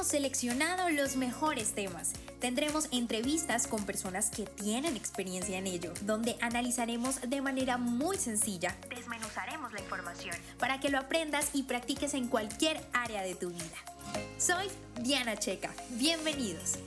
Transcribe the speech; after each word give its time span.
Hemos 0.00 0.12
seleccionado 0.12 0.88
los 0.88 1.16
mejores 1.16 1.74
temas. 1.74 2.14
Tendremos 2.38 2.88
entrevistas 2.90 3.66
con 3.66 3.84
personas 3.84 4.30
que 4.30 4.46
tienen 4.46 4.96
experiencia 4.96 5.58
en 5.58 5.66
ello, 5.66 5.92
donde 6.06 6.38
analizaremos 6.40 7.20
de 7.20 7.42
manera 7.42 7.76
muy 7.76 8.16
sencilla, 8.16 8.74
desmenuzaremos 8.88 9.74
la 9.74 9.80
información 9.80 10.34
para 10.58 10.80
que 10.80 10.88
lo 10.88 10.96
aprendas 10.96 11.50
y 11.52 11.64
practiques 11.64 12.14
en 12.14 12.28
cualquier 12.28 12.80
área 12.94 13.20
de 13.20 13.34
tu 13.34 13.50
vida. 13.50 13.76
Soy 14.38 14.68
Diana 15.02 15.36
Checa. 15.36 15.70
Bienvenidos. 15.90 16.78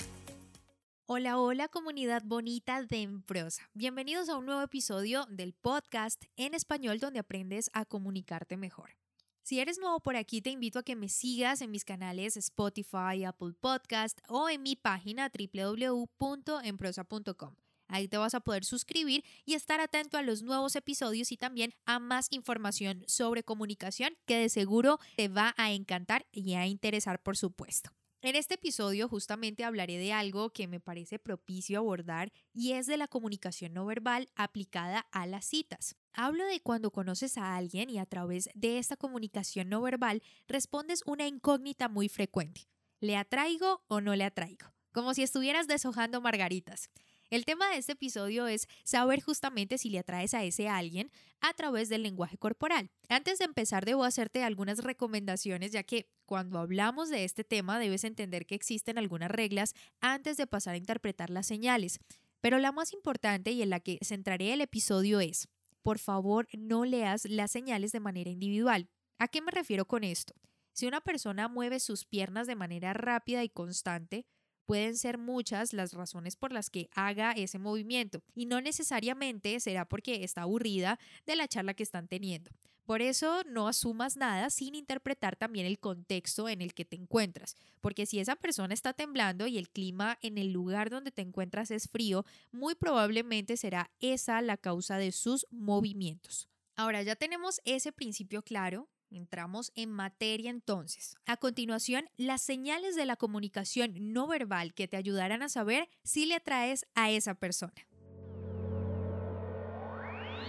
Hola, 1.05 1.37
hola 1.37 1.67
comunidad 1.67 2.23
bonita 2.25 2.81
de 2.81 3.03
Emprosa. 3.03 3.69
Bienvenidos 3.75 4.27
a 4.27 4.37
un 4.37 4.47
nuevo 4.47 4.63
episodio 4.63 5.27
del 5.29 5.53
podcast 5.53 6.23
en 6.35 6.55
español 6.55 6.99
donde 6.99 7.19
aprendes 7.19 7.69
a 7.73 7.85
comunicarte 7.85 8.57
mejor. 8.57 8.95
Si 9.43 9.59
eres 9.59 9.77
nuevo 9.77 9.99
por 9.99 10.15
aquí, 10.15 10.41
te 10.41 10.49
invito 10.51 10.79
a 10.79 10.83
que 10.83 10.95
me 10.95 11.09
sigas 11.09 11.61
en 11.61 11.69
mis 11.69 11.83
canales 11.83 12.37
Spotify, 12.37 13.25
Apple 13.25 13.51
Podcast 13.59 14.19
o 14.29 14.47
en 14.47 14.63
mi 14.63 14.77
página 14.77 15.29
www.emprosa.com. 15.29 17.55
Ahí 17.89 18.07
te 18.07 18.17
vas 18.17 18.35
a 18.35 18.39
poder 18.39 18.63
suscribir 18.63 19.25
y 19.43 19.55
estar 19.55 19.81
atento 19.81 20.17
a 20.17 20.21
los 20.21 20.43
nuevos 20.43 20.77
episodios 20.77 21.33
y 21.33 21.37
también 21.37 21.73
a 21.85 21.99
más 21.99 22.27
información 22.31 23.03
sobre 23.05 23.43
comunicación 23.43 24.15
que 24.25 24.37
de 24.37 24.47
seguro 24.47 24.97
te 25.17 25.27
va 25.27 25.53
a 25.57 25.73
encantar 25.73 26.25
y 26.31 26.53
a 26.53 26.65
interesar, 26.65 27.21
por 27.21 27.35
supuesto. 27.35 27.91
En 28.23 28.37
este 28.37 28.53
episodio 28.53 29.09
justamente 29.09 29.65
hablaré 29.65 29.97
de 29.97 30.13
algo 30.13 30.51
que 30.51 30.65
me 30.65 30.79
parece 30.79 31.19
propicio 31.19 31.79
abordar 31.79 32.31
y 32.53 32.71
es 32.71 32.87
de 32.87 32.95
la 32.95 33.09
comunicación 33.09 33.73
no 33.73 33.85
verbal 33.85 34.29
aplicada 34.33 35.05
a 35.11 35.27
las 35.27 35.43
citas. 35.43 35.97
Hablo 36.13 36.45
de 36.45 36.61
cuando 36.61 36.89
conoces 36.89 37.37
a 37.37 37.57
alguien 37.57 37.89
y 37.89 37.99
a 37.99 38.05
través 38.05 38.49
de 38.55 38.77
esta 38.77 38.95
comunicación 38.95 39.67
no 39.67 39.81
verbal 39.81 40.23
respondes 40.47 41.03
una 41.05 41.27
incógnita 41.27 41.89
muy 41.89 42.07
frecuente. 42.07 42.69
¿Le 43.01 43.17
atraigo 43.17 43.83
o 43.89 43.99
no 43.99 44.15
le 44.15 44.23
atraigo? 44.23 44.71
Como 44.93 45.13
si 45.13 45.21
estuvieras 45.21 45.67
deshojando 45.67 46.21
margaritas. 46.21 46.89
El 47.33 47.45
tema 47.45 47.67
de 47.71 47.77
este 47.77 47.93
episodio 47.93 48.45
es 48.45 48.67
saber 48.83 49.19
justamente 49.19 49.79
si 49.79 49.89
le 49.89 49.97
atraes 49.97 50.35
a 50.35 50.43
ese 50.43 50.69
alguien 50.69 51.11
a 51.41 51.51
través 51.53 51.89
del 51.89 52.03
lenguaje 52.03 52.37
corporal. 52.37 52.91
Antes 53.09 53.39
de 53.39 53.45
empezar, 53.45 53.85
debo 53.85 54.03
hacerte 54.03 54.43
algunas 54.43 54.83
recomendaciones, 54.83 55.71
ya 55.71 55.81
que 55.81 56.07
cuando 56.33 56.57
hablamos 56.57 57.11
de 57.11 57.25
este 57.25 57.43
tema 57.43 57.77
debes 57.77 58.03
entender 58.03 58.47
que 58.47 58.55
existen 58.55 58.97
algunas 58.97 59.29
reglas 59.29 59.75
antes 60.01 60.35
de 60.35 60.47
pasar 60.47 60.73
a 60.73 60.77
interpretar 60.77 61.29
las 61.29 61.45
señales. 61.45 61.99
Pero 62.41 62.57
la 62.57 62.71
más 62.71 62.91
importante 62.91 63.51
y 63.51 63.61
en 63.61 63.69
la 63.69 63.79
que 63.79 63.99
centraré 64.01 64.51
el 64.51 64.61
episodio 64.61 65.19
es, 65.19 65.47
por 65.83 65.99
favor, 65.99 66.47
no 66.57 66.85
leas 66.85 67.25
las 67.25 67.51
señales 67.51 67.91
de 67.91 67.99
manera 67.99 68.31
individual. 68.31 68.89
¿A 69.19 69.27
qué 69.27 69.43
me 69.43 69.51
refiero 69.51 69.85
con 69.85 70.03
esto? 70.03 70.33
Si 70.71 70.87
una 70.87 71.01
persona 71.01 71.47
mueve 71.49 71.79
sus 71.79 72.03
piernas 72.03 72.47
de 72.47 72.55
manera 72.55 72.93
rápida 72.93 73.43
y 73.43 73.49
constante, 73.49 74.25
Pueden 74.65 74.95
ser 74.95 75.17
muchas 75.17 75.73
las 75.73 75.91
razones 75.91 76.37
por 76.37 76.53
las 76.53 76.69
que 76.69 76.87
haga 76.95 77.33
ese 77.33 77.59
movimiento 77.59 78.23
y 78.33 78.45
no 78.45 78.61
necesariamente 78.61 79.59
será 79.59 79.83
porque 79.89 80.23
está 80.23 80.43
aburrida 80.43 80.99
de 81.25 81.35
la 81.35 81.49
charla 81.49 81.73
que 81.73 81.83
están 81.83 82.07
teniendo. 82.07 82.49
Por 82.85 83.01
eso 83.01 83.43
no 83.45 83.67
asumas 83.67 84.17
nada 84.17 84.49
sin 84.49 84.75
interpretar 84.75 85.35
también 85.35 85.65
el 85.65 85.79
contexto 85.79 86.49
en 86.49 86.61
el 86.61 86.73
que 86.73 86.85
te 86.85 86.95
encuentras, 86.95 87.55
porque 87.81 88.05
si 88.05 88.19
esa 88.19 88.35
persona 88.35 88.73
está 88.73 88.93
temblando 88.93 89.47
y 89.47 89.57
el 89.57 89.69
clima 89.69 90.17
en 90.21 90.37
el 90.37 90.51
lugar 90.51 90.89
donde 90.89 91.11
te 91.11 91.21
encuentras 91.21 91.71
es 91.71 91.87
frío, 91.89 92.25
muy 92.51 92.75
probablemente 92.75 93.55
será 93.57 93.89
esa 93.99 94.41
la 94.41 94.57
causa 94.57 94.97
de 94.97 95.11
sus 95.11 95.47
movimientos. 95.49 96.49
Ahora 96.75 97.03
ya 97.03 97.15
tenemos 97.15 97.61
ese 97.63 97.91
principio 97.91 98.41
claro, 98.41 98.89
Entramos 99.13 99.71
en 99.75 99.91
materia 99.91 100.49
entonces. 100.49 101.15
A 101.27 101.37
continuación, 101.37 102.09
las 102.17 102.41
señales 102.41 102.95
de 102.95 103.05
la 103.05 103.15
comunicación 103.15 103.93
no 104.11 104.25
verbal 104.25 104.73
que 104.73 104.87
te 104.87 104.97
ayudarán 104.97 105.43
a 105.43 105.49
saber 105.49 105.87
si 106.03 106.25
le 106.25 106.33
atraes 106.33 106.87
a 106.95 107.11
esa 107.11 107.35
persona. 107.35 107.87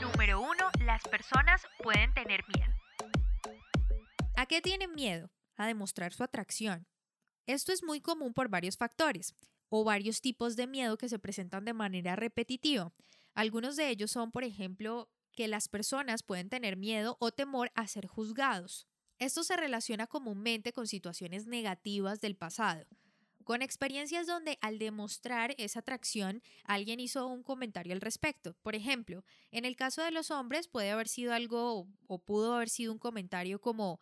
Número 0.01 0.41
1. 0.41 0.54
Las 0.95 1.03
personas 1.09 1.61
pueden 1.83 2.15
tener 2.15 2.45
miedo. 2.55 2.73
¿A 4.37 4.47
qué 4.47 4.61
tienen 4.61 4.95
miedo? 4.95 5.29
A 5.57 5.67
demostrar 5.67 6.13
su 6.13 6.23
atracción. 6.23 6.87
Esto 7.47 7.73
es 7.73 7.83
muy 7.83 8.01
común 8.01 8.33
por 8.33 8.49
varios 8.49 8.77
factores 8.77 9.35
o 9.71 9.83
varios 9.83 10.21
tipos 10.21 10.55
de 10.55 10.69
miedo 10.69 10.97
que 10.97 11.09
se 11.09 11.19
presentan 11.19 11.65
de 11.65 11.73
manera 11.73 12.15
repetitiva. 12.15 12.93
Algunos 13.35 13.75
de 13.75 13.89
ellos 13.89 14.13
son, 14.13 14.31
por 14.31 14.45
ejemplo, 14.45 15.11
que 15.33 15.49
las 15.49 15.67
personas 15.67 16.23
pueden 16.23 16.49
tener 16.49 16.77
miedo 16.77 17.17
o 17.19 17.33
temor 17.33 17.73
a 17.75 17.89
ser 17.89 18.07
juzgados. 18.07 18.87
Esto 19.19 19.43
se 19.43 19.57
relaciona 19.57 20.07
comúnmente 20.07 20.73
con 20.73 20.87
situaciones 20.87 21.49
negativas 21.49 22.21
del 22.21 22.37
pasado, 22.37 22.87
con 23.45 23.63
experiencias 23.63 24.27
donde 24.27 24.59
al 24.61 24.79
demostrar 24.79 25.55
esa 25.59 25.81
atracción 25.81 26.43
alguien 26.65 27.01
hizo 27.01 27.27
un 27.27 27.43
comentario 27.43 27.93
al 27.93 28.01
respecto. 28.01 28.57
Por 28.63 28.75
ejemplo, 28.75 29.25
en 29.51 29.65
el 29.65 29.77
caso 29.77 30.03
de 30.03 30.11
los 30.11 30.31
hombres 30.31 30.69
puede 30.69 30.91
haber 30.91 31.09
sido 31.09 31.33
algo 31.33 31.87
o 32.07 32.19
pudo 32.19 32.55
haber 32.55 32.69
sido 32.69 32.93
un 32.93 32.99
comentario 32.99 33.61
como, 33.61 34.01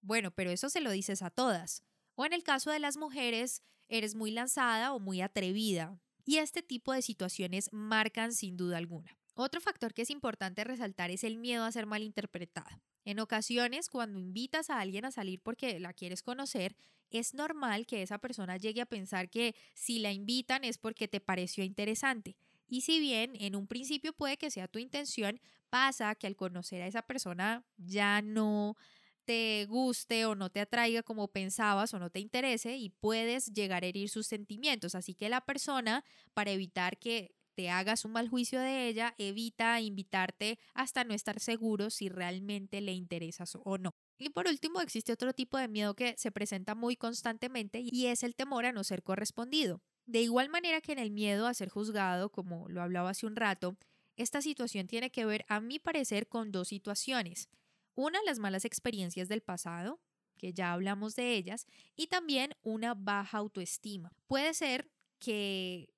bueno, 0.00 0.30
pero 0.30 0.50
eso 0.50 0.70
se 0.70 0.80
lo 0.80 0.90
dices 0.90 1.22
a 1.22 1.30
todas. 1.30 1.82
O 2.14 2.24
en 2.24 2.32
el 2.32 2.44
caso 2.44 2.70
de 2.70 2.78
las 2.78 2.96
mujeres, 2.96 3.62
eres 3.88 4.14
muy 4.14 4.30
lanzada 4.30 4.92
o 4.92 5.00
muy 5.00 5.20
atrevida. 5.20 5.98
Y 6.24 6.38
este 6.38 6.62
tipo 6.62 6.92
de 6.92 7.02
situaciones 7.02 7.70
marcan 7.72 8.32
sin 8.32 8.56
duda 8.56 8.78
alguna. 8.78 9.16
Otro 9.34 9.60
factor 9.60 9.92
que 9.92 10.02
es 10.02 10.10
importante 10.10 10.62
resaltar 10.62 11.10
es 11.10 11.24
el 11.24 11.38
miedo 11.38 11.64
a 11.64 11.72
ser 11.72 11.86
malinterpretada. 11.86 12.80
En 13.04 13.18
ocasiones, 13.18 13.88
cuando 13.88 14.18
invitas 14.18 14.70
a 14.70 14.80
alguien 14.80 15.04
a 15.04 15.10
salir 15.10 15.40
porque 15.42 15.80
la 15.80 15.92
quieres 15.92 16.22
conocer, 16.22 16.76
es 17.10 17.34
normal 17.34 17.86
que 17.86 18.02
esa 18.02 18.18
persona 18.18 18.56
llegue 18.56 18.80
a 18.80 18.86
pensar 18.86 19.28
que 19.28 19.54
si 19.74 19.98
la 19.98 20.12
invitan 20.12 20.64
es 20.64 20.78
porque 20.78 21.08
te 21.08 21.20
pareció 21.20 21.64
interesante. 21.64 22.36
Y 22.68 22.82
si 22.82 23.00
bien 23.00 23.32
en 23.40 23.56
un 23.56 23.66
principio 23.66 24.12
puede 24.12 24.36
que 24.36 24.50
sea 24.50 24.68
tu 24.68 24.78
intención, 24.78 25.40
pasa 25.68 26.14
que 26.14 26.26
al 26.26 26.36
conocer 26.36 26.82
a 26.82 26.86
esa 26.86 27.02
persona 27.02 27.64
ya 27.76 28.22
no 28.22 28.76
te 29.24 29.66
guste 29.66 30.26
o 30.26 30.34
no 30.34 30.50
te 30.50 30.60
atraiga 30.60 31.02
como 31.02 31.28
pensabas 31.28 31.92
o 31.94 31.98
no 31.98 32.10
te 32.10 32.20
interese 32.20 32.76
y 32.76 32.90
puedes 32.90 33.52
llegar 33.52 33.82
a 33.82 33.86
herir 33.86 34.08
sus 34.08 34.26
sentimientos. 34.26 34.94
Así 34.94 35.14
que 35.14 35.28
la 35.28 35.40
persona, 35.40 36.04
para 36.34 36.52
evitar 36.52 36.98
que 36.98 37.34
te 37.54 37.70
hagas 37.70 38.04
un 38.04 38.12
mal 38.12 38.28
juicio 38.28 38.60
de 38.60 38.88
ella, 38.88 39.14
evita 39.18 39.80
invitarte 39.80 40.58
hasta 40.74 41.04
no 41.04 41.14
estar 41.14 41.40
seguro 41.40 41.90
si 41.90 42.08
realmente 42.08 42.80
le 42.80 42.92
interesas 42.92 43.56
o 43.62 43.78
no. 43.78 43.94
Y 44.18 44.30
por 44.30 44.46
último, 44.46 44.80
existe 44.80 45.12
otro 45.12 45.32
tipo 45.32 45.58
de 45.58 45.68
miedo 45.68 45.94
que 45.94 46.14
se 46.18 46.30
presenta 46.30 46.74
muy 46.74 46.96
constantemente 46.96 47.80
y 47.82 48.06
es 48.06 48.22
el 48.22 48.34
temor 48.34 48.66
a 48.66 48.72
no 48.72 48.84
ser 48.84 49.02
correspondido. 49.02 49.82
De 50.06 50.20
igual 50.20 50.48
manera 50.50 50.80
que 50.80 50.92
en 50.92 50.98
el 50.98 51.10
miedo 51.10 51.46
a 51.46 51.54
ser 51.54 51.68
juzgado, 51.68 52.30
como 52.30 52.68
lo 52.68 52.82
hablaba 52.82 53.10
hace 53.10 53.26
un 53.26 53.36
rato, 53.36 53.76
esta 54.16 54.42
situación 54.42 54.86
tiene 54.86 55.10
que 55.10 55.24
ver, 55.24 55.44
a 55.48 55.60
mi 55.60 55.78
parecer, 55.78 56.28
con 56.28 56.52
dos 56.52 56.68
situaciones. 56.68 57.48
Una, 57.94 58.22
las 58.24 58.38
malas 58.38 58.64
experiencias 58.64 59.28
del 59.28 59.40
pasado, 59.40 60.00
que 60.36 60.52
ya 60.52 60.72
hablamos 60.72 61.16
de 61.16 61.34
ellas, 61.34 61.66
y 61.96 62.08
también 62.08 62.54
una 62.62 62.94
baja 62.94 63.38
autoestima. 63.38 64.12
Puede 64.26 64.54
ser 64.54 64.90
que 65.18 65.93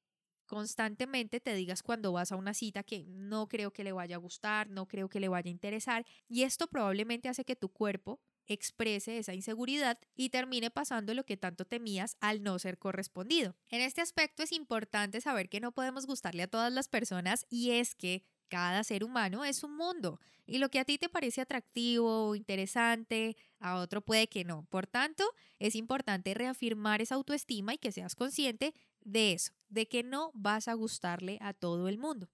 constantemente 0.47 1.41
te 1.41 1.55
digas 1.55 1.83
cuando 1.83 2.13
vas 2.13 2.33
a 2.33 2.37
una 2.37 2.55
cita 2.55 2.83
que 2.83 3.05
no 3.07 3.49
creo 3.49 3.73
que 3.73 3.85
le 3.85 3.93
vaya 3.93 4.17
a 4.17 4.19
gustar, 4.19 4.69
no 4.71 4.87
creo 4.87 5.09
que 5.09 5.21
le 5.21 5.29
vaya 5.29 5.49
a 5.49 5.53
interesar 5.53 6.07
y 6.29 6.43
esto 6.43 6.69
probablemente 6.69 7.29
hace 7.29 7.45
que 7.45 7.57
tu 7.57 7.69
cuerpo 7.69 8.21
exprese 8.47 9.19
esa 9.19 9.35
inseguridad 9.35 9.99
y 10.15 10.31
termine 10.31 10.71
pasando 10.71 11.15
lo 11.15 11.25
que 11.25 11.37
tanto 11.37 11.65
temías 11.65 12.17
al 12.21 12.43
no 12.43 12.59
ser 12.59 12.79
correspondido. 12.79 13.57
En 13.69 13.81
este 13.81 14.01
aspecto 14.01 14.43
es 14.43 14.53
importante 14.53 15.21
saber 15.21 15.49
que 15.49 15.61
no 15.61 15.73
podemos 15.73 16.07
gustarle 16.07 16.45
a 16.45 16.49
todas 16.49 16.73
las 16.73 16.89
personas 16.89 17.47
y 17.51 17.73
es 17.73 17.95
que 17.95 18.25
cada 18.49 18.85
ser 18.85 19.03
humano 19.03 19.45
es 19.45 19.65
un 19.65 19.77
mundo 19.77 20.21
y 20.47 20.59
lo 20.59 20.71
que 20.71 20.79
a 20.79 20.85
ti 20.85 20.99
te 20.99 21.09
parece 21.09 21.41
atractivo 21.41 22.29
o 22.29 22.35
interesante, 22.37 23.37
a 23.59 23.77
otro 23.77 24.01
puede 24.01 24.29
que 24.29 24.45
no. 24.45 24.65
Por 24.71 24.87
tanto, 24.87 25.25
es 25.59 25.75
importante 25.75 26.35
reafirmar 26.35 27.03
esa 27.03 27.17
autoestima 27.17 27.75
y 27.75 27.79
que 27.79 27.91
seas 27.91 28.15
consciente 28.15 28.73
de 29.07 29.33
eso, 29.33 29.53
de 29.69 29.89
que 29.89 30.03
no 30.03 30.31
vas 30.35 30.69
a 30.69 30.75
gustarle 30.75 31.39
a 31.41 31.55
todo 31.55 31.89
el 31.89 31.97
mundo. 31.97 32.29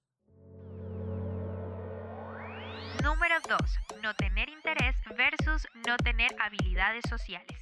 Número 3.03 3.35
2. 3.49 3.61
No 4.03 4.15
tener 4.15 4.49
interés 4.49 4.97
versus 5.17 5.67
no 5.87 5.97
tener 5.97 6.31
habilidades 6.41 7.05
sociales. 7.09 7.59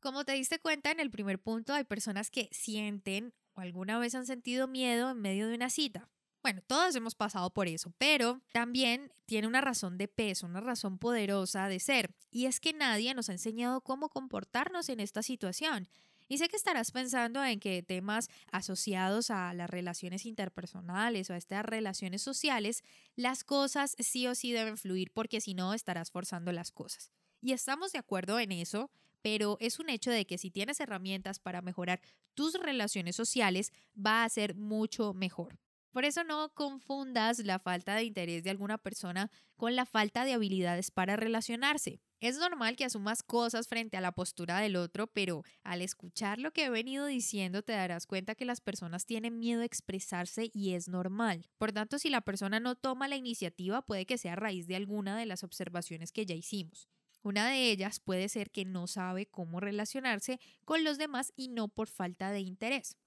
Como 0.00 0.24
te 0.24 0.32
diste 0.32 0.58
cuenta 0.58 0.90
en 0.90 0.98
el 0.98 1.10
primer 1.10 1.38
punto, 1.38 1.74
hay 1.74 1.84
personas 1.84 2.30
que 2.30 2.48
sienten 2.52 3.34
o 3.52 3.60
alguna 3.60 3.98
vez 3.98 4.14
han 4.14 4.26
sentido 4.26 4.66
miedo 4.66 5.10
en 5.10 5.20
medio 5.20 5.48
de 5.48 5.54
una 5.54 5.68
cita. 5.68 6.08
Bueno, 6.42 6.62
todos 6.66 6.96
hemos 6.96 7.14
pasado 7.14 7.50
por 7.50 7.68
eso, 7.68 7.92
pero 7.98 8.40
también 8.52 9.12
tiene 9.26 9.46
una 9.46 9.60
razón 9.60 9.98
de 9.98 10.08
peso, 10.08 10.46
una 10.46 10.60
razón 10.60 10.98
poderosa 10.98 11.68
de 11.68 11.80
ser, 11.80 12.14
y 12.30 12.46
es 12.46 12.60
que 12.60 12.72
nadie 12.72 13.12
nos 13.14 13.28
ha 13.28 13.32
enseñado 13.32 13.82
cómo 13.82 14.08
comportarnos 14.08 14.88
en 14.88 15.00
esta 15.00 15.22
situación. 15.22 15.86
Y 16.30 16.38
sé 16.38 16.48
que 16.48 16.54
estarás 16.54 16.92
pensando 16.92 17.44
en 17.44 17.58
que 17.58 17.82
temas 17.82 18.28
asociados 18.52 19.32
a 19.32 19.52
las 19.52 19.68
relaciones 19.68 20.24
interpersonales 20.26 21.28
o 21.28 21.34
a 21.34 21.36
estas 21.36 21.64
relaciones 21.64 22.22
sociales, 22.22 22.84
las 23.16 23.42
cosas 23.42 23.96
sí 23.98 24.28
o 24.28 24.36
sí 24.36 24.52
deben 24.52 24.78
fluir 24.78 25.10
porque 25.12 25.40
si 25.40 25.54
no 25.54 25.74
estarás 25.74 26.12
forzando 26.12 26.52
las 26.52 26.70
cosas. 26.70 27.10
Y 27.40 27.50
estamos 27.50 27.90
de 27.90 27.98
acuerdo 27.98 28.38
en 28.38 28.52
eso, 28.52 28.92
pero 29.22 29.56
es 29.58 29.80
un 29.80 29.90
hecho 29.90 30.12
de 30.12 30.24
que 30.24 30.38
si 30.38 30.52
tienes 30.52 30.78
herramientas 30.78 31.40
para 31.40 31.62
mejorar 31.62 32.00
tus 32.34 32.54
relaciones 32.54 33.16
sociales, 33.16 33.72
va 33.96 34.22
a 34.22 34.28
ser 34.28 34.54
mucho 34.54 35.12
mejor. 35.12 35.58
Por 35.90 36.04
eso 36.04 36.22
no 36.22 36.54
confundas 36.54 37.40
la 37.40 37.58
falta 37.58 37.96
de 37.96 38.04
interés 38.04 38.44
de 38.44 38.50
alguna 38.50 38.78
persona 38.78 39.32
con 39.56 39.74
la 39.74 39.84
falta 39.84 40.24
de 40.24 40.34
habilidades 40.34 40.92
para 40.92 41.16
relacionarse. 41.16 42.00
Es 42.20 42.36
normal 42.36 42.76
que 42.76 42.84
asumas 42.84 43.22
cosas 43.22 43.66
frente 43.66 43.96
a 43.96 44.02
la 44.02 44.12
postura 44.12 44.58
del 44.58 44.76
otro, 44.76 45.06
pero 45.06 45.42
al 45.64 45.80
escuchar 45.80 46.38
lo 46.38 46.52
que 46.52 46.66
he 46.66 46.70
venido 46.70 47.06
diciendo 47.06 47.62
te 47.62 47.72
darás 47.72 48.06
cuenta 48.06 48.34
que 48.34 48.44
las 48.44 48.60
personas 48.60 49.06
tienen 49.06 49.38
miedo 49.38 49.62
a 49.62 49.64
expresarse 49.64 50.50
y 50.52 50.74
es 50.74 50.86
normal. 50.86 51.48
Por 51.56 51.72
tanto, 51.72 51.98
si 51.98 52.10
la 52.10 52.20
persona 52.20 52.60
no 52.60 52.74
toma 52.74 53.08
la 53.08 53.16
iniciativa, 53.16 53.80
puede 53.80 54.04
que 54.04 54.18
sea 54.18 54.34
a 54.34 54.36
raíz 54.36 54.66
de 54.66 54.76
alguna 54.76 55.16
de 55.16 55.24
las 55.24 55.42
observaciones 55.44 56.12
que 56.12 56.26
ya 56.26 56.34
hicimos. 56.34 56.90
Una 57.22 57.48
de 57.48 57.70
ellas 57.70 58.00
puede 58.00 58.28
ser 58.28 58.50
que 58.50 58.66
no 58.66 58.86
sabe 58.86 59.24
cómo 59.24 59.58
relacionarse 59.58 60.40
con 60.66 60.84
los 60.84 60.98
demás 60.98 61.32
y 61.36 61.48
no 61.48 61.68
por 61.68 61.88
falta 61.88 62.30
de 62.32 62.40
interés. 62.40 62.98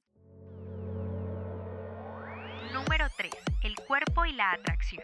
Número 2.74 3.06
3. 3.16 3.32
El 3.62 3.76
cuerpo 3.76 4.26
y 4.26 4.34
la 4.34 4.54
atracción. 4.54 5.04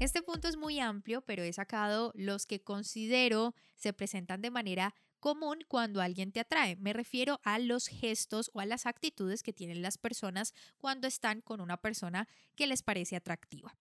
Este 0.00 0.22
punto 0.22 0.48
es 0.48 0.56
muy 0.56 0.80
amplio, 0.80 1.20
pero 1.20 1.42
he 1.42 1.52
sacado 1.52 2.12
los 2.14 2.46
que 2.46 2.62
considero 2.62 3.54
se 3.76 3.92
presentan 3.92 4.40
de 4.40 4.50
manera 4.50 4.94
común 5.20 5.58
cuando 5.68 6.00
alguien 6.00 6.32
te 6.32 6.40
atrae. 6.40 6.76
Me 6.76 6.94
refiero 6.94 7.38
a 7.44 7.58
los 7.58 7.86
gestos 7.86 8.50
o 8.54 8.60
a 8.60 8.64
las 8.64 8.86
actitudes 8.86 9.42
que 9.42 9.52
tienen 9.52 9.82
las 9.82 9.98
personas 9.98 10.54
cuando 10.78 11.06
están 11.06 11.42
con 11.42 11.60
una 11.60 11.76
persona 11.76 12.26
que 12.56 12.66
les 12.66 12.82
parece 12.82 13.14
atractiva. 13.14 13.76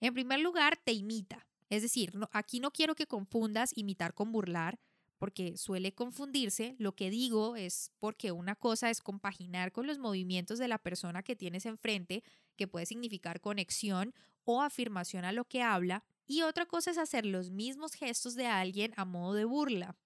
En 0.00 0.14
primer 0.14 0.40
lugar, 0.40 0.78
te 0.82 0.94
imita. 0.94 1.46
Es 1.68 1.82
decir, 1.82 2.14
aquí 2.32 2.60
no 2.60 2.70
quiero 2.70 2.94
que 2.94 3.06
confundas 3.06 3.76
imitar 3.76 4.14
con 4.14 4.32
burlar, 4.32 4.78
porque 5.18 5.56
suele 5.56 5.92
confundirse. 5.92 6.76
Lo 6.78 6.94
que 6.94 7.10
digo 7.10 7.56
es 7.56 7.92
porque 7.98 8.32
una 8.32 8.54
cosa 8.54 8.90
es 8.90 9.00
compaginar 9.00 9.72
con 9.72 9.86
los 9.86 9.98
movimientos 9.98 10.58
de 10.58 10.68
la 10.68 10.78
persona 10.78 11.22
que 11.22 11.36
tienes 11.36 11.66
enfrente, 11.66 12.22
que 12.56 12.68
puede 12.68 12.86
significar 12.86 13.40
conexión 13.40 14.14
o 14.44 14.62
afirmación 14.62 15.24
a 15.24 15.32
lo 15.32 15.44
que 15.44 15.62
habla, 15.62 16.04
y 16.26 16.42
otra 16.42 16.66
cosa 16.66 16.90
es 16.90 16.98
hacer 16.98 17.26
los 17.26 17.50
mismos 17.50 17.94
gestos 17.94 18.34
de 18.34 18.46
alguien 18.46 18.92
a 18.96 19.04
modo 19.04 19.34
de 19.34 19.44
burla. 19.44 19.96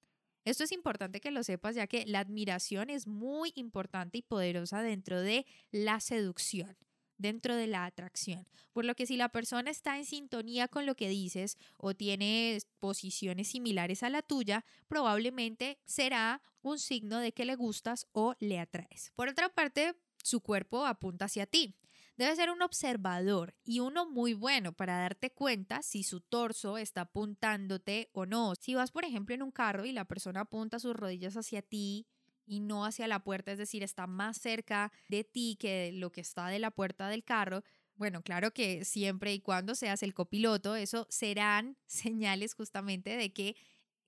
Esto 0.44 0.64
es 0.64 0.72
importante 0.72 1.20
que 1.20 1.30
lo 1.30 1.44
sepas 1.44 1.76
ya 1.76 1.86
que 1.86 2.04
la 2.06 2.18
admiración 2.18 2.90
es 2.90 3.06
muy 3.06 3.52
importante 3.54 4.18
y 4.18 4.22
poderosa 4.22 4.82
dentro 4.82 5.20
de 5.20 5.46
la 5.70 6.00
seducción 6.00 6.76
dentro 7.18 7.56
de 7.56 7.66
la 7.66 7.84
atracción. 7.84 8.46
Por 8.72 8.84
lo 8.84 8.94
que 8.94 9.06
si 9.06 9.16
la 9.16 9.30
persona 9.30 9.70
está 9.70 9.98
en 9.98 10.04
sintonía 10.04 10.68
con 10.68 10.86
lo 10.86 10.94
que 10.94 11.08
dices 11.08 11.58
o 11.76 11.94
tiene 11.94 12.58
posiciones 12.80 13.48
similares 13.48 14.02
a 14.02 14.10
la 14.10 14.22
tuya, 14.22 14.64
probablemente 14.88 15.78
será 15.84 16.42
un 16.62 16.78
signo 16.78 17.18
de 17.18 17.32
que 17.32 17.44
le 17.44 17.56
gustas 17.56 18.06
o 18.12 18.34
le 18.38 18.58
atraes. 18.58 19.12
Por 19.14 19.28
otra 19.28 19.48
parte, 19.48 19.94
su 20.22 20.40
cuerpo 20.40 20.86
apunta 20.86 21.26
hacia 21.26 21.46
ti. 21.46 21.76
Debe 22.16 22.36
ser 22.36 22.50
un 22.50 22.62
observador 22.62 23.54
y 23.64 23.80
uno 23.80 24.08
muy 24.08 24.34
bueno 24.34 24.72
para 24.72 24.98
darte 24.98 25.30
cuenta 25.30 25.82
si 25.82 26.02
su 26.02 26.20
torso 26.20 26.76
está 26.76 27.02
apuntándote 27.02 28.10
o 28.12 28.26
no. 28.26 28.54
Si 28.54 28.74
vas, 28.74 28.92
por 28.92 29.04
ejemplo, 29.04 29.34
en 29.34 29.42
un 29.42 29.50
carro 29.50 29.86
y 29.86 29.92
la 29.92 30.04
persona 30.04 30.42
apunta 30.42 30.78
sus 30.78 30.94
rodillas 30.94 31.36
hacia 31.36 31.62
ti 31.62 32.06
y 32.52 32.60
no 32.60 32.84
hacia 32.84 33.08
la 33.08 33.24
puerta, 33.24 33.50
es 33.50 33.56
decir, 33.56 33.82
está 33.82 34.06
más 34.06 34.36
cerca 34.36 34.92
de 35.08 35.24
ti 35.24 35.56
que 35.58 35.90
lo 35.90 36.12
que 36.12 36.20
está 36.20 36.48
de 36.48 36.58
la 36.58 36.70
puerta 36.70 37.08
del 37.08 37.24
carro, 37.24 37.64
bueno, 37.94 38.22
claro 38.22 38.52
que 38.52 38.84
siempre 38.84 39.32
y 39.32 39.40
cuando 39.40 39.74
seas 39.74 40.02
el 40.02 40.12
copiloto, 40.12 40.76
eso 40.76 41.06
serán 41.08 41.78
señales 41.86 42.52
justamente 42.52 43.16
de 43.16 43.32
que 43.32 43.56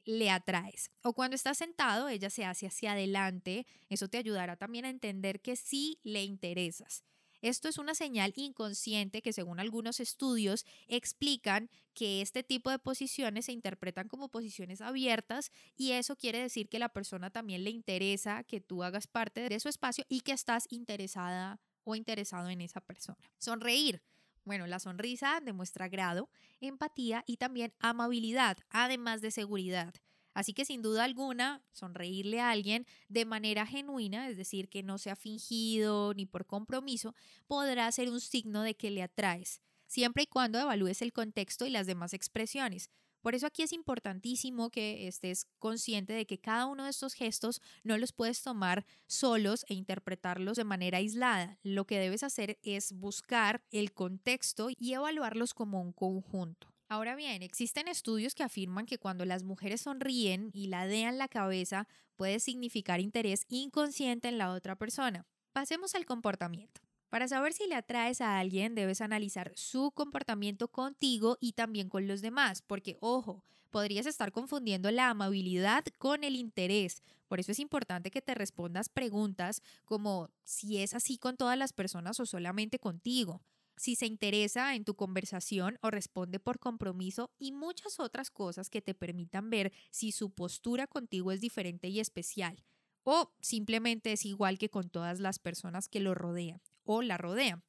le 0.04 0.30
atraes. 0.30 0.90
O 1.00 1.14
cuando 1.14 1.36
estás 1.36 1.56
sentado, 1.56 2.10
ella 2.10 2.28
se 2.28 2.44
hace 2.44 2.66
hacia 2.66 2.92
adelante, 2.92 3.66
eso 3.88 4.08
te 4.08 4.18
ayudará 4.18 4.56
también 4.56 4.84
a 4.84 4.90
entender 4.90 5.40
que 5.40 5.56
sí 5.56 5.98
le 6.02 6.22
interesas. 6.22 7.02
Esto 7.44 7.68
es 7.68 7.76
una 7.76 7.94
señal 7.94 8.32
inconsciente 8.36 9.20
que 9.20 9.34
según 9.34 9.60
algunos 9.60 10.00
estudios 10.00 10.64
explican 10.88 11.68
que 11.92 12.22
este 12.22 12.42
tipo 12.42 12.70
de 12.70 12.78
posiciones 12.78 13.44
se 13.44 13.52
interpretan 13.52 14.08
como 14.08 14.30
posiciones 14.30 14.80
abiertas 14.80 15.52
y 15.76 15.90
eso 15.90 16.16
quiere 16.16 16.38
decir 16.40 16.70
que 16.70 16.78
la 16.78 16.88
persona 16.88 17.28
también 17.28 17.62
le 17.62 17.68
interesa 17.68 18.44
que 18.44 18.62
tú 18.62 18.82
hagas 18.82 19.06
parte 19.06 19.46
de 19.46 19.60
su 19.60 19.68
espacio 19.68 20.06
y 20.08 20.22
que 20.22 20.32
estás 20.32 20.66
interesada 20.70 21.60
o 21.82 21.94
interesado 21.94 22.48
en 22.48 22.62
esa 22.62 22.80
persona. 22.80 23.30
Sonreír. 23.36 24.02
Bueno, 24.46 24.66
la 24.66 24.78
sonrisa 24.78 25.40
demuestra 25.44 25.88
grado, 25.88 26.30
empatía 26.62 27.24
y 27.26 27.36
también 27.36 27.74
amabilidad, 27.78 28.56
además 28.70 29.20
de 29.20 29.30
seguridad. 29.30 29.92
Así 30.34 30.52
que 30.52 30.64
sin 30.64 30.82
duda 30.82 31.04
alguna, 31.04 31.62
sonreírle 31.72 32.40
a 32.40 32.50
alguien 32.50 32.86
de 33.08 33.24
manera 33.24 33.66
genuina, 33.66 34.28
es 34.28 34.36
decir, 34.36 34.68
que 34.68 34.82
no 34.82 34.98
sea 34.98 35.16
fingido 35.16 36.12
ni 36.14 36.26
por 36.26 36.44
compromiso, 36.44 37.14
podrá 37.46 37.90
ser 37.92 38.10
un 38.10 38.20
signo 38.20 38.62
de 38.62 38.74
que 38.74 38.90
le 38.90 39.02
atraes, 39.02 39.62
siempre 39.86 40.24
y 40.24 40.26
cuando 40.26 40.58
evalúes 40.58 41.00
el 41.02 41.12
contexto 41.12 41.64
y 41.66 41.70
las 41.70 41.86
demás 41.86 42.12
expresiones. 42.12 42.90
Por 43.24 43.34
eso 43.34 43.46
aquí 43.46 43.62
es 43.62 43.72
importantísimo 43.72 44.68
que 44.68 45.08
estés 45.08 45.46
consciente 45.58 46.12
de 46.12 46.26
que 46.26 46.40
cada 46.40 46.66
uno 46.66 46.84
de 46.84 46.90
estos 46.90 47.14
gestos 47.14 47.62
no 47.82 47.96
los 47.96 48.12
puedes 48.12 48.42
tomar 48.42 48.84
solos 49.06 49.64
e 49.70 49.72
interpretarlos 49.72 50.58
de 50.58 50.64
manera 50.64 50.98
aislada. 50.98 51.58
Lo 51.62 51.86
que 51.86 51.98
debes 51.98 52.22
hacer 52.22 52.58
es 52.62 52.92
buscar 52.92 53.64
el 53.70 53.94
contexto 53.94 54.68
y 54.76 54.92
evaluarlos 54.92 55.54
como 55.54 55.80
un 55.80 55.94
conjunto. 55.94 56.73
Ahora 56.88 57.16
bien, 57.16 57.42
existen 57.42 57.88
estudios 57.88 58.34
que 58.34 58.42
afirman 58.42 58.86
que 58.86 58.98
cuando 58.98 59.24
las 59.24 59.42
mujeres 59.42 59.80
sonríen 59.80 60.50
y 60.52 60.66
ladean 60.66 61.16
la 61.16 61.28
cabeza 61.28 61.88
puede 62.14 62.40
significar 62.40 63.00
interés 63.00 63.46
inconsciente 63.48 64.28
en 64.28 64.38
la 64.38 64.50
otra 64.50 64.76
persona. 64.76 65.26
Pasemos 65.52 65.94
al 65.94 66.04
comportamiento. 66.04 66.82
Para 67.08 67.26
saber 67.26 67.52
si 67.52 67.66
le 67.66 67.74
atraes 67.74 68.20
a 68.20 68.38
alguien, 68.38 68.74
debes 68.74 69.00
analizar 69.00 69.52
su 69.54 69.92
comportamiento 69.92 70.68
contigo 70.68 71.38
y 71.40 71.52
también 71.52 71.88
con 71.88 72.06
los 72.06 72.20
demás, 72.20 72.60
porque, 72.60 72.98
ojo, 73.00 73.44
podrías 73.70 74.06
estar 74.06 74.30
confundiendo 74.30 74.90
la 74.90 75.10
amabilidad 75.10 75.84
con 75.98 76.22
el 76.22 76.36
interés. 76.36 77.02
Por 77.28 77.40
eso 77.40 77.52
es 77.52 77.60
importante 77.60 78.10
que 78.10 78.20
te 78.20 78.34
respondas 78.34 78.88
preguntas 78.88 79.62
como 79.84 80.28
si 80.44 80.78
es 80.78 80.92
así 80.92 81.18
con 81.18 81.36
todas 81.36 81.56
las 81.56 81.72
personas 81.72 82.20
o 82.20 82.26
solamente 82.26 82.78
contigo 82.78 83.40
si 83.76 83.96
se 83.96 84.06
interesa 84.06 84.74
en 84.74 84.84
tu 84.84 84.94
conversación 84.94 85.78
o 85.82 85.90
responde 85.90 86.40
por 86.40 86.58
compromiso 86.58 87.30
y 87.38 87.52
muchas 87.52 88.00
otras 88.00 88.30
cosas 88.30 88.70
que 88.70 88.82
te 88.82 88.94
permitan 88.94 89.50
ver 89.50 89.72
si 89.90 90.12
su 90.12 90.30
postura 90.30 90.86
contigo 90.86 91.32
es 91.32 91.40
diferente 91.40 91.88
y 91.88 92.00
especial 92.00 92.64
o 93.04 93.32
simplemente 93.40 94.12
es 94.12 94.24
igual 94.24 94.58
que 94.58 94.70
con 94.70 94.88
todas 94.90 95.20
las 95.20 95.38
personas 95.38 95.88
que 95.88 96.00
lo 96.00 96.14
rodean 96.14 96.60
o 96.84 97.02
la 97.02 97.18
rodean. 97.18 97.62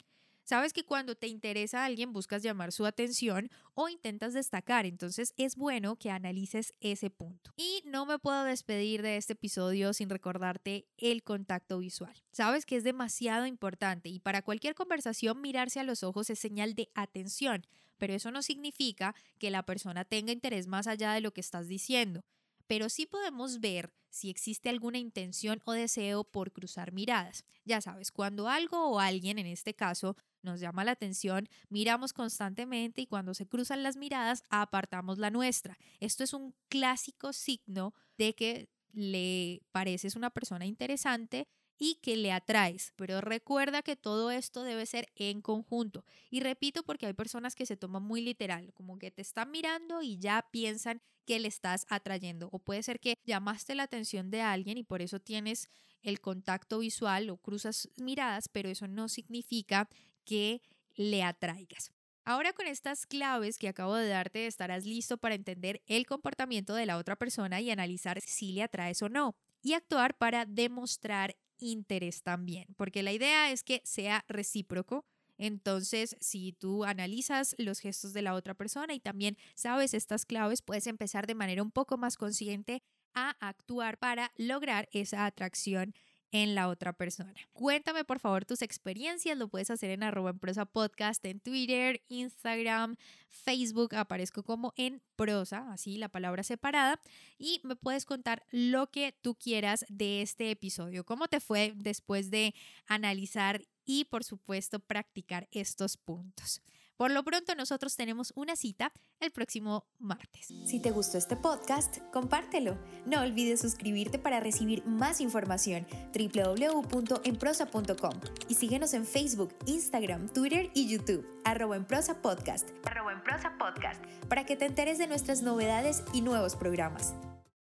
Sabes 0.45 0.73
que 0.73 0.83
cuando 0.83 1.15
te 1.15 1.25
interesa 1.25 1.81
a 1.81 1.85
alguien 1.85 2.13
buscas 2.13 2.43
llamar 2.43 2.71
su 2.71 2.85
atención 2.85 3.49
o 3.73 3.89
intentas 3.89 4.35
destacar, 4.35 4.85
entonces 4.85 5.33
es 5.37 5.55
bueno 5.55 5.95
que 5.95 6.11
analices 6.11 6.71
ese 6.81 7.09
punto. 7.09 7.51
Y 7.57 7.81
no 7.83 8.05
me 8.05 8.19
puedo 8.19 8.43
despedir 8.43 9.01
de 9.01 9.17
este 9.17 9.33
episodio 9.33 9.91
sin 9.93 10.07
recordarte 10.07 10.85
el 10.99 11.23
contacto 11.23 11.79
visual. 11.79 12.13
Sabes 12.31 12.67
que 12.67 12.75
es 12.75 12.83
demasiado 12.83 13.47
importante 13.47 14.09
y 14.09 14.19
para 14.19 14.43
cualquier 14.43 14.75
conversación 14.75 15.41
mirarse 15.41 15.79
a 15.79 15.83
los 15.83 16.03
ojos 16.03 16.29
es 16.29 16.37
señal 16.37 16.75
de 16.75 16.91
atención, 16.93 17.65
pero 17.97 18.13
eso 18.13 18.29
no 18.29 18.43
significa 18.43 19.15
que 19.39 19.49
la 19.49 19.63
persona 19.63 20.05
tenga 20.05 20.31
interés 20.31 20.67
más 20.67 20.85
allá 20.85 21.13
de 21.13 21.21
lo 21.21 21.33
que 21.33 21.41
estás 21.41 21.67
diciendo 21.67 22.23
pero 22.67 22.89
sí 22.89 23.05
podemos 23.05 23.59
ver 23.59 23.93
si 24.09 24.29
existe 24.29 24.69
alguna 24.69 24.97
intención 24.97 25.61
o 25.65 25.73
deseo 25.73 26.23
por 26.23 26.51
cruzar 26.51 26.93
miradas. 26.93 27.45
Ya 27.65 27.81
sabes, 27.81 28.11
cuando 28.11 28.47
algo 28.47 28.89
o 28.89 28.99
alguien, 28.99 29.39
en 29.39 29.45
este 29.45 29.73
caso, 29.73 30.15
nos 30.45 30.61
llama 30.61 30.85
la 30.85 30.91
atención, 30.91 31.49
miramos 31.69 32.13
constantemente 32.13 33.01
y 33.01 33.07
cuando 33.07 33.33
se 33.33 33.45
cruzan 33.45 33.83
las 33.83 33.97
miradas, 33.97 34.43
apartamos 34.49 35.17
la 35.17 35.31
nuestra. 35.31 35.77
Esto 35.99 36.23
es 36.23 36.33
un 36.33 36.55
clásico 36.69 37.33
signo 37.33 37.93
de 38.17 38.33
que 38.35 38.69
le 38.93 39.61
pareces 39.71 40.15
una 40.15 40.29
persona 40.29 40.65
interesante 40.65 41.47
y 41.77 41.95
que 41.95 42.15
le 42.15 42.31
atraes. 42.31 42.93
Pero 42.95 43.21
recuerda 43.21 43.81
que 43.81 43.95
todo 43.95 44.31
esto 44.31 44.63
debe 44.63 44.85
ser 44.85 45.07
en 45.15 45.41
conjunto. 45.41 46.05
Y 46.29 46.39
repito 46.39 46.83
porque 46.83 47.05
hay 47.05 47.13
personas 47.13 47.55
que 47.55 47.65
se 47.65 47.77
toman 47.77 48.03
muy 48.03 48.21
literal, 48.21 48.73
como 48.73 48.97
que 48.97 49.11
te 49.11 49.21
están 49.21 49.51
mirando 49.51 50.01
y 50.01 50.17
ya 50.17 50.47
piensan 50.51 51.01
que 51.25 51.39
le 51.39 51.47
estás 51.47 51.85
atrayendo. 51.89 52.49
O 52.51 52.59
puede 52.59 52.83
ser 52.83 52.99
que 52.99 53.17
llamaste 53.25 53.75
la 53.75 53.83
atención 53.83 54.29
de 54.31 54.41
alguien 54.41 54.77
y 54.77 54.83
por 54.83 55.01
eso 55.01 55.19
tienes 55.19 55.69
el 56.01 56.21
contacto 56.21 56.79
visual 56.79 57.29
o 57.29 57.37
cruzas 57.37 57.89
miradas, 57.97 58.47
pero 58.47 58.69
eso 58.69 58.87
no 58.87 59.09
significa 59.09 59.89
que 60.25 60.61
le 60.95 61.23
atraigas. 61.23 61.91
Ahora 62.27 62.53
con 62.53 62.65
estas 62.65 63.05
claves 63.05 63.59
que 63.59 63.69
acabo 63.69 63.95
de 63.95 64.07
darte 64.07 64.47
estarás 64.47 64.83
listo 64.85 65.17
para 65.17 65.35
entender 65.35 65.83
el 65.85 66.07
comportamiento 66.07 66.73
de 66.73 66.87
la 66.87 66.97
otra 66.97 67.15
persona 67.15 67.61
y 67.61 67.69
analizar 67.69 68.19
si 68.19 68.51
le 68.51 68.63
atraes 68.63 69.03
o 69.03 69.09
no 69.09 69.35
y 69.61 69.73
actuar 69.73 70.17
para 70.17 70.45
demostrar 70.45 71.35
interés 71.59 72.23
también, 72.23 72.65
porque 72.77 73.03
la 73.03 73.13
idea 73.13 73.51
es 73.51 73.63
que 73.63 73.81
sea 73.85 74.25
recíproco. 74.27 75.05
Entonces, 75.37 76.15
si 76.19 76.53
tú 76.53 76.83
analizas 76.85 77.55
los 77.57 77.79
gestos 77.79 78.13
de 78.13 78.21
la 78.21 78.33
otra 78.33 78.53
persona 78.53 78.93
y 78.93 78.99
también 78.99 79.37
sabes 79.53 79.93
estas 79.93 80.25
claves, 80.25 80.61
puedes 80.61 80.87
empezar 80.87 81.27
de 81.27 81.35
manera 81.35 81.61
un 81.61 81.71
poco 81.71 81.97
más 81.97 82.17
consciente 82.17 82.81
a 83.13 83.35
actuar 83.39 83.97
para 83.97 84.31
lograr 84.37 84.89
esa 84.91 85.25
atracción 85.25 85.93
en 86.31 86.55
la 86.55 86.67
otra 86.67 86.93
persona. 86.93 87.33
Cuéntame 87.53 88.03
por 88.03 88.19
favor 88.19 88.45
tus 88.45 88.61
experiencias, 88.61 89.37
lo 89.37 89.47
puedes 89.47 89.69
hacer 89.69 89.91
en 89.91 90.03
arroba 90.03 90.31
en 90.31 90.39
prosa 90.39 90.65
podcast 90.65 91.23
en 91.25 91.39
Twitter, 91.39 92.01
Instagram, 92.09 92.97
Facebook, 93.29 93.95
aparezco 93.95 94.43
como 94.43 94.73
en 94.75 95.01
prosa, 95.15 95.71
así 95.71 95.97
la 95.97 96.09
palabra 96.09 96.43
separada, 96.43 96.99
y 97.37 97.61
me 97.63 97.75
puedes 97.75 98.05
contar 98.05 98.45
lo 98.51 98.87
que 98.91 99.15
tú 99.21 99.35
quieras 99.35 99.85
de 99.89 100.21
este 100.21 100.51
episodio, 100.51 101.05
cómo 101.05 101.27
te 101.27 101.39
fue 101.39 101.73
después 101.75 102.29
de 102.31 102.53
analizar 102.85 103.61
y 103.85 104.05
por 104.05 104.23
supuesto 104.23 104.79
practicar 104.79 105.47
estos 105.51 105.97
puntos. 105.97 106.61
Por 106.97 107.11
lo 107.11 107.23
pronto 107.23 107.55
nosotros 107.55 107.95
tenemos 107.95 108.31
una 108.35 108.55
cita 108.55 108.91
el 109.19 109.31
próximo 109.31 109.85
martes. 109.99 110.47
Si 110.65 110.79
te 110.79 110.91
gustó 110.91 111.17
este 111.17 111.35
podcast, 111.35 111.97
compártelo. 112.13 112.77
No 113.05 113.21
olvides 113.21 113.61
suscribirte 113.61 114.17
para 114.17 114.39
recibir 114.39 114.85
más 114.85 115.19
información 115.19 115.85
www.enprosa.com 116.13 118.13
y 118.47 118.55
síguenos 118.55 118.93
en 118.93 119.05
Facebook, 119.05 119.53
Instagram, 119.65 120.29
Twitter 120.29 120.71
y 120.73 120.87
YouTube 120.87 121.27
arroba 121.43 121.75
en 121.75 121.85
prosa 121.85 122.21
podcast, 122.21 122.69
arroba 122.85 123.13
en 123.13 123.23
prosa 123.23 123.57
podcast 123.57 124.03
para 124.27 124.45
que 124.45 124.55
te 124.55 124.65
enteres 124.65 124.97
de 124.97 125.07
nuestras 125.07 125.41
novedades 125.41 126.03
y 126.13 126.21
nuevos 126.21 126.55
programas. 126.55 127.13